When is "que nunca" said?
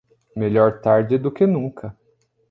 1.31-1.95